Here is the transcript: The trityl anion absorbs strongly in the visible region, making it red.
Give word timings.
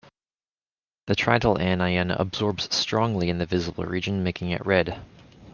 The 1.05 1.15
trityl 1.15 1.59
anion 1.61 2.09
absorbs 2.09 2.73
strongly 2.75 3.29
in 3.29 3.37
the 3.37 3.45
visible 3.45 3.83
region, 3.83 4.23
making 4.23 4.49
it 4.49 4.65
red. 4.65 4.99